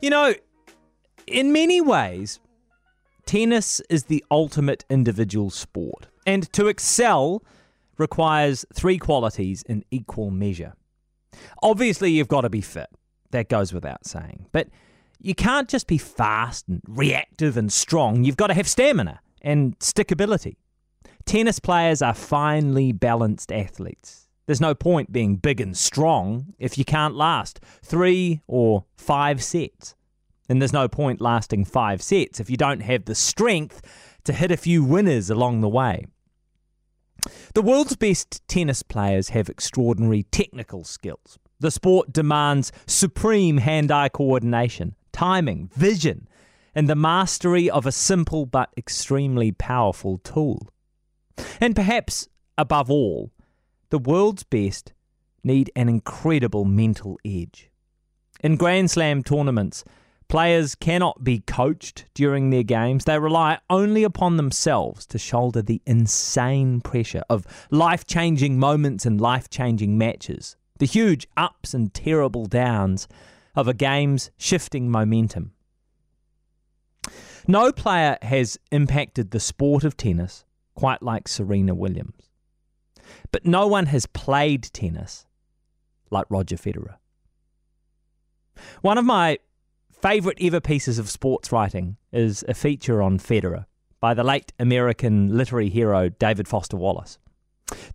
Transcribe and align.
You 0.00 0.10
know, 0.10 0.34
in 1.26 1.52
many 1.52 1.80
ways, 1.80 2.38
tennis 3.26 3.80
is 3.90 4.04
the 4.04 4.24
ultimate 4.30 4.84
individual 4.88 5.50
sport. 5.50 6.06
And 6.24 6.50
to 6.52 6.68
excel 6.68 7.42
requires 7.96 8.64
three 8.72 8.98
qualities 8.98 9.62
in 9.62 9.84
equal 9.90 10.30
measure. 10.30 10.74
Obviously, 11.62 12.12
you've 12.12 12.28
got 12.28 12.42
to 12.42 12.50
be 12.50 12.60
fit. 12.60 12.88
That 13.32 13.48
goes 13.48 13.72
without 13.72 14.06
saying. 14.06 14.46
But 14.52 14.68
you 15.20 15.34
can't 15.34 15.68
just 15.68 15.88
be 15.88 15.98
fast 15.98 16.68
and 16.68 16.80
reactive 16.86 17.56
and 17.56 17.72
strong. 17.72 18.22
You've 18.22 18.36
got 18.36 18.46
to 18.46 18.54
have 18.54 18.68
stamina 18.68 19.20
and 19.42 19.76
stickability. 19.80 20.56
Tennis 21.26 21.58
players 21.58 22.00
are 22.02 22.14
finely 22.14 22.92
balanced 22.92 23.50
athletes. 23.52 24.27
There's 24.48 24.62
no 24.62 24.74
point 24.74 25.12
being 25.12 25.36
big 25.36 25.60
and 25.60 25.76
strong 25.76 26.54
if 26.58 26.78
you 26.78 26.84
can't 26.86 27.14
last 27.14 27.60
three 27.82 28.40
or 28.46 28.86
five 28.96 29.44
sets. 29.44 29.94
And 30.48 30.62
there's 30.62 30.72
no 30.72 30.88
point 30.88 31.20
lasting 31.20 31.66
five 31.66 32.00
sets 32.00 32.40
if 32.40 32.48
you 32.48 32.56
don't 32.56 32.80
have 32.80 33.04
the 33.04 33.14
strength 33.14 33.82
to 34.24 34.32
hit 34.32 34.50
a 34.50 34.56
few 34.56 34.82
winners 34.82 35.28
along 35.28 35.60
the 35.60 35.68
way. 35.68 36.06
The 37.52 37.60
world's 37.60 37.94
best 37.94 38.40
tennis 38.48 38.82
players 38.82 39.28
have 39.28 39.50
extraordinary 39.50 40.22
technical 40.22 40.82
skills. 40.82 41.38
The 41.60 41.70
sport 41.70 42.10
demands 42.10 42.72
supreme 42.86 43.58
hand 43.58 43.90
eye 43.90 44.08
coordination, 44.08 44.94
timing, 45.12 45.70
vision, 45.74 46.26
and 46.74 46.88
the 46.88 46.96
mastery 46.96 47.68
of 47.68 47.84
a 47.84 47.92
simple 47.92 48.46
but 48.46 48.70
extremely 48.78 49.52
powerful 49.52 50.16
tool. 50.16 50.70
And 51.60 51.76
perhaps 51.76 52.28
above 52.56 52.90
all, 52.90 53.30
the 53.90 53.98
world's 53.98 54.42
best 54.42 54.92
need 55.42 55.70
an 55.74 55.88
incredible 55.88 56.64
mental 56.64 57.18
edge. 57.24 57.70
In 58.40 58.56
Grand 58.56 58.90
Slam 58.90 59.22
tournaments, 59.22 59.84
players 60.28 60.74
cannot 60.74 61.24
be 61.24 61.40
coached 61.40 62.04
during 62.14 62.50
their 62.50 62.62
games. 62.62 63.04
They 63.04 63.18
rely 63.18 63.58
only 63.70 64.04
upon 64.04 64.36
themselves 64.36 65.06
to 65.06 65.18
shoulder 65.18 65.62
the 65.62 65.80
insane 65.86 66.80
pressure 66.80 67.24
of 67.30 67.46
life 67.70 68.06
changing 68.06 68.58
moments 68.58 69.06
and 69.06 69.20
life 69.20 69.48
changing 69.48 69.96
matches, 69.96 70.56
the 70.78 70.86
huge 70.86 71.26
ups 71.36 71.74
and 71.74 71.92
terrible 71.92 72.46
downs 72.46 73.08
of 73.56 73.66
a 73.66 73.74
game's 73.74 74.30
shifting 74.36 74.90
momentum. 74.90 75.52
No 77.48 77.72
player 77.72 78.18
has 78.20 78.58
impacted 78.70 79.30
the 79.30 79.40
sport 79.40 79.82
of 79.82 79.96
tennis 79.96 80.44
quite 80.74 81.02
like 81.02 81.26
Serena 81.26 81.74
Williams. 81.74 82.28
But 83.32 83.46
no 83.46 83.66
one 83.66 83.86
has 83.86 84.06
played 84.06 84.62
tennis 84.72 85.26
like 86.10 86.26
Roger 86.28 86.56
Federer. 86.56 86.96
One 88.82 88.98
of 88.98 89.04
my 89.04 89.38
favourite 89.90 90.38
ever 90.40 90.60
pieces 90.60 90.98
of 90.98 91.10
sports 91.10 91.52
writing 91.52 91.96
is 92.12 92.44
a 92.48 92.54
feature 92.54 93.02
on 93.02 93.18
Federer 93.18 93.66
by 94.00 94.14
the 94.14 94.24
late 94.24 94.52
American 94.58 95.36
literary 95.36 95.68
hero 95.68 96.08
David 96.08 96.48
Foster 96.48 96.76
Wallace. 96.76 97.18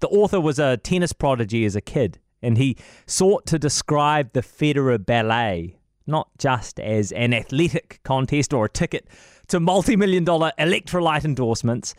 The 0.00 0.08
author 0.08 0.40
was 0.40 0.58
a 0.58 0.76
tennis 0.76 1.12
prodigy 1.12 1.64
as 1.64 1.76
a 1.76 1.80
kid, 1.80 2.18
and 2.42 2.58
he 2.58 2.76
sought 3.06 3.46
to 3.46 3.58
describe 3.58 4.32
the 4.32 4.42
Federer 4.42 5.04
ballet 5.04 5.78
not 6.06 6.28
just 6.38 6.80
as 6.80 7.12
an 7.12 7.32
athletic 7.32 8.00
contest 8.02 8.52
or 8.52 8.64
a 8.64 8.68
ticket 8.68 9.06
to 9.48 9.60
multi 9.60 9.96
million 9.96 10.24
dollar 10.24 10.52
electrolyte 10.58 11.24
endorsements, 11.24 11.94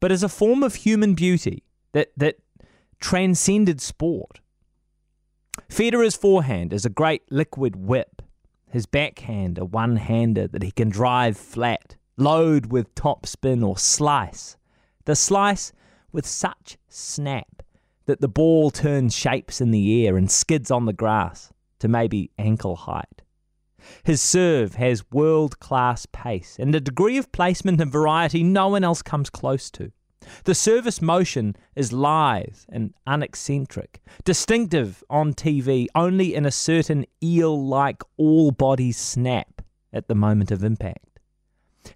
but 0.00 0.12
as 0.12 0.22
a 0.22 0.28
form 0.28 0.62
of 0.62 0.74
human 0.76 1.14
beauty 1.14 1.62
that, 1.92 2.12
that 2.16 2.36
transcended 3.00 3.80
sport. 3.80 4.40
Federer's 5.68 6.16
forehand 6.16 6.72
is 6.72 6.84
a 6.84 6.90
great 6.90 7.22
liquid 7.30 7.76
whip, 7.76 8.22
his 8.70 8.86
backhand 8.86 9.58
a 9.58 9.64
one 9.64 9.96
hander 9.96 10.46
that 10.46 10.62
he 10.62 10.70
can 10.70 10.88
drive 10.88 11.36
flat, 11.36 11.96
load 12.16 12.66
with 12.66 12.94
top 12.94 13.26
spin 13.26 13.62
or 13.62 13.78
slice. 13.78 14.56
The 15.04 15.16
slice 15.16 15.72
with 16.12 16.26
such 16.26 16.76
snap 16.88 17.62
that 18.06 18.20
the 18.20 18.28
ball 18.28 18.70
turns 18.70 19.14
shapes 19.14 19.60
in 19.60 19.70
the 19.70 20.06
air 20.06 20.16
and 20.16 20.30
skids 20.30 20.70
on 20.70 20.86
the 20.86 20.92
grass 20.92 21.52
to 21.80 21.88
maybe 21.88 22.30
ankle 22.38 22.76
height. 22.76 23.22
His 24.02 24.20
serve 24.20 24.74
has 24.74 25.10
world 25.10 25.60
class 25.60 26.06
pace 26.06 26.56
and 26.58 26.74
a 26.74 26.80
degree 26.80 27.16
of 27.18 27.32
placement 27.32 27.80
and 27.80 27.92
variety 27.92 28.42
no 28.42 28.68
one 28.68 28.84
else 28.84 29.02
comes 29.02 29.30
close 29.30 29.70
to. 29.72 29.92
The 30.44 30.54
service 30.54 31.00
motion 31.00 31.56
is 31.74 31.92
lithe 31.92 32.58
and 32.68 32.94
uneccentric, 33.06 34.00
distinctive 34.24 35.02
on 35.08 35.34
TV 35.34 35.86
only 35.94 36.34
in 36.34 36.46
a 36.46 36.50
certain 36.50 37.04
eel 37.22 37.66
like 37.66 38.02
all 38.16 38.50
body 38.50 38.92
snap 38.92 39.62
at 39.92 40.08
the 40.08 40.14
moment 40.14 40.50
of 40.50 40.64
impact. 40.64 41.20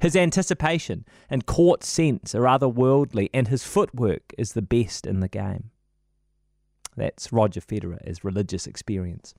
His 0.01 0.17
anticipation 0.17 1.05
and 1.29 1.47
court 1.47 1.85
sense 1.85 2.35
are 2.35 2.45
otherworldly, 2.45 3.29
and 3.35 3.49
his 3.49 3.65
footwork 3.65 4.33
is 4.39 4.53
the 4.53 4.63
best 4.63 5.07
in 5.07 5.21
the 5.21 5.29
game. 5.29 5.71
That's 6.97 7.33
Roger 7.33 7.61
Federer 7.61 7.99
as 8.05 8.25
religious 8.25 8.67
experience. 8.67 9.35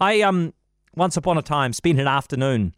I 0.00 0.20
um 0.22 0.54
once 0.96 1.16
upon 1.16 1.38
a 1.38 1.42
time 1.42 1.72
spent 1.72 2.00
an 2.00 2.08
afternoon 2.08 2.74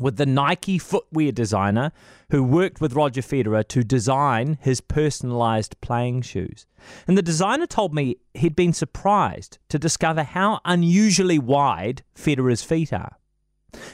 with 0.00 0.16
the 0.16 0.26
Nike 0.26 0.78
footwear 0.78 1.32
designer 1.32 1.92
who 2.30 2.42
worked 2.42 2.80
with 2.80 2.94
Roger 2.94 3.20
Federer 3.20 3.66
to 3.68 3.84
design 3.84 4.58
his 4.60 4.80
personalized 4.80 5.80
playing 5.80 6.22
shoes. 6.22 6.66
And 7.06 7.16
the 7.16 7.22
designer 7.22 7.66
told 7.66 7.94
me 7.94 8.16
he'd 8.34 8.56
been 8.56 8.72
surprised 8.72 9.58
to 9.68 9.78
discover 9.78 10.22
how 10.22 10.60
unusually 10.64 11.38
wide 11.38 12.02
Federer's 12.16 12.62
feet 12.62 12.92
are. 12.92 13.16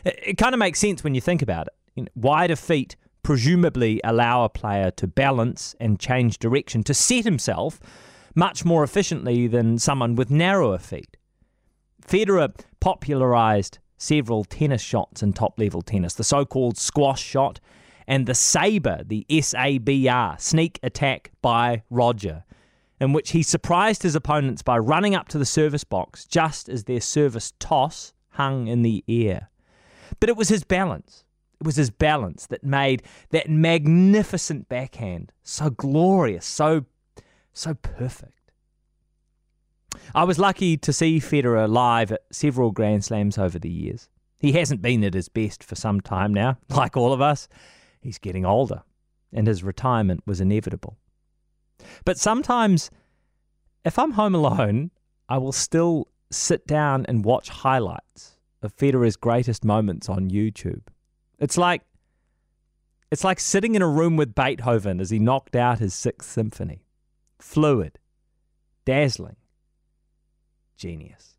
It, 0.05 0.19
it 0.27 0.39
kind 0.39 0.55
of 0.55 0.59
makes 0.59 0.79
sense 0.79 1.03
when 1.03 1.15
you 1.15 1.21
think 1.21 1.43
about 1.43 1.67
it. 1.67 1.75
You 1.95 2.03
know, 2.05 2.11
wider 2.15 2.57
feet 2.57 2.97
presumably 3.23 4.01
allow 4.05 4.45
a 4.45 4.49
player 4.49 4.91
to 4.93 5.07
balance 5.07 5.75
and 5.81 5.99
change 5.99 6.39
direction, 6.39 6.83
to 6.85 6.95
set 6.95 7.25
himself 7.25 7.81
much 8.35 8.65
more 8.65 8.85
efficiently 8.85 9.47
than 9.49 9.79
someone 9.79 10.15
with 10.15 10.31
narrower 10.31 10.79
feet. 10.79 11.17
Federer 12.07 12.55
popularized 12.81 13.79
several 13.99 14.45
tennis 14.45 14.81
shots 14.81 15.23
in 15.23 15.33
top 15.33 15.59
level 15.59 15.83
tennis 15.83 16.15
the 16.15 16.25
so 16.25 16.45
called 16.45 16.79
squash 16.79 17.23
shot 17.23 17.61
and 18.09 18.25
the 18.25 18.35
Sabre, 18.35 19.03
the 19.05 19.27
S 19.29 19.55
A 19.55 19.77
B 19.77 20.09
R, 20.09 20.37
sneak 20.39 20.81
attack 20.83 21.31
by 21.43 21.83
Roger, 21.91 22.43
in 23.01 23.13
which 23.13 23.33
he 23.33 23.43
surprised 23.43 24.03
his 24.03 24.15
opponents 24.15 24.63
by 24.63 24.79
running 24.79 25.15
up 25.15 25.29
to 25.29 25.39
the 25.39 25.45
service 25.45 25.85
box 25.85 26.25
just 26.25 26.71
as 26.71 26.85
their 26.85 27.03
service 27.03 27.53
toss 27.61 28.15
hung 28.31 28.67
in 28.67 28.81
the 28.81 29.05
air. 29.07 29.51
But 30.21 30.31
it 30.31 30.37
was 30.37 30.49
his 30.49 30.65
balance. 30.65 31.25
It 31.61 31.67
was 31.67 31.77
his 31.77 31.91
balance 31.91 32.47
that 32.47 32.65
made 32.65 33.03
that 33.31 33.51
magnificent 33.51 34.71
backhand 34.71 35.33
so 35.43 35.69
glorious, 35.69 36.47
so 36.47 36.87
so 37.53 37.75
perfect. 37.75 38.38
I 40.15 40.25
was 40.25 40.39
lucky 40.39 40.77
to 40.79 40.93
see 40.93 41.19
Federer 41.19 41.69
live 41.69 42.13
at 42.13 42.23
several 42.33 42.71
Grand 42.71 43.05
Slams 43.05 43.39
over 43.39 43.59
the 43.59 43.71
years. 43.71 44.09
He 44.39 44.53
hasn't 44.53 44.83
been 44.83 45.05
at 45.05 45.15
his 45.15 45.29
best 45.29 45.65
for 45.65 45.75
some 45.75 46.01
time 46.01 46.33
now, 46.33 46.59
like 46.69 46.97
all 46.97 47.13
of 47.13 47.21
us. 47.21 47.49
He's 48.01 48.19
getting 48.19 48.47
older, 48.47 48.83
and 49.33 49.47
his 49.47 49.63
retirement 49.63 50.23
was 50.27 50.41
inevitable. 50.41 50.97
But 52.05 52.19
sometimes, 52.19 52.91
if 53.85 53.99
I'm 53.99 54.13
home 54.13 54.35
alone, 54.35 54.91
I 55.29 55.39
will 55.39 55.53
still 55.53 56.09
sit 56.31 56.67
down 56.67 57.07
and 57.07 57.25
watch 57.25 57.49
highlights 57.49 58.39
of 58.63 58.77
Federer's 58.77 59.17
greatest 59.17 59.65
moments 59.65 60.09
on 60.09 60.31
YouTube. 60.31 60.83
It's 61.39 61.57
like 61.57 61.83
it's 63.11 63.25
like 63.25 63.41
sitting 63.41 63.75
in 63.75 63.83
a 63.83 63.89
room 63.89 64.17
with 64.17 64.35
Beethoven 64.35 65.01
as 65.01 65.11
he 65.11 65.19
knocked 65.19 65.57
out 65.57 65.79
his 65.79 65.95
Sixth 65.95 66.31
Symphony. 66.31 66.85
Fluid, 67.39 67.99
dazzling, 68.85 69.37
genius. 70.79 71.38